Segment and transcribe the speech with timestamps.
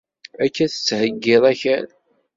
[0.43, 1.85] Akka i tettheyyiḍ akal.